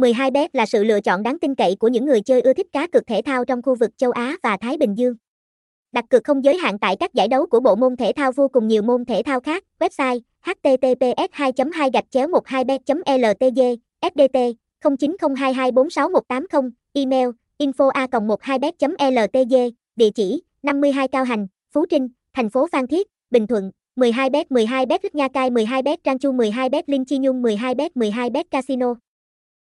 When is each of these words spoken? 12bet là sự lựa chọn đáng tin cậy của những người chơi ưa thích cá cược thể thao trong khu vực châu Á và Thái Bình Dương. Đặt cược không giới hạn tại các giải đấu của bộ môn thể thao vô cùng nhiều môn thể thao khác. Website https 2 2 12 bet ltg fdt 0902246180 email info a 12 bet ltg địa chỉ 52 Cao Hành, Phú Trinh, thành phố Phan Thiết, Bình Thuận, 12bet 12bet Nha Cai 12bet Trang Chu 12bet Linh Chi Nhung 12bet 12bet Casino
12bet 0.00 0.48
là 0.52 0.66
sự 0.66 0.84
lựa 0.84 1.00
chọn 1.00 1.22
đáng 1.22 1.38
tin 1.38 1.54
cậy 1.54 1.76
của 1.76 1.88
những 1.88 2.04
người 2.04 2.20
chơi 2.20 2.40
ưa 2.40 2.52
thích 2.52 2.66
cá 2.72 2.86
cược 2.86 3.06
thể 3.06 3.22
thao 3.22 3.44
trong 3.44 3.62
khu 3.62 3.74
vực 3.74 3.90
châu 3.96 4.10
Á 4.10 4.36
và 4.42 4.56
Thái 4.56 4.76
Bình 4.76 4.98
Dương. 4.98 5.14
Đặt 5.92 6.04
cược 6.10 6.24
không 6.24 6.44
giới 6.44 6.56
hạn 6.56 6.78
tại 6.78 6.96
các 7.00 7.14
giải 7.14 7.28
đấu 7.28 7.46
của 7.46 7.60
bộ 7.60 7.76
môn 7.76 7.96
thể 7.96 8.12
thao 8.16 8.32
vô 8.32 8.48
cùng 8.48 8.68
nhiều 8.68 8.82
môn 8.82 9.04
thể 9.04 9.22
thao 9.22 9.40
khác. 9.40 9.64
Website 9.78 10.20
https 10.42 11.28
2 11.32 11.52
2 11.72 11.92
12 12.26 12.64
bet 12.64 12.80
ltg 13.06 13.60
fdt 14.02 14.54
0902246180 14.80 16.70
email 16.92 17.28
info 17.58 17.88
a 17.88 18.06
12 18.20 18.58
bet 18.58 18.74
ltg 18.98 19.54
địa 19.96 20.10
chỉ 20.10 20.42
52 20.62 21.08
Cao 21.08 21.24
Hành, 21.24 21.46
Phú 21.74 21.86
Trinh, 21.90 22.08
thành 22.34 22.50
phố 22.50 22.66
Phan 22.72 22.86
Thiết, 22.86 23.08
Bình 23.30 23.46
Thuận, 23.46 23.70
12bet 23.96 24.44
12bet 24.50 24.98
Nha 25.12 25.28
Cai 25.28 25.50
12bet 25.50 25.96
Trang 26.04 26.18
Chu 26.18 26.32
12bet 26.32 26.82
Linh 26.86 27.04
Chi 27.04 27.18
Nhung 27.18 27.42
12bet 27.42 27.88
12bet 27.94 28.44
Casino 28.50 28.94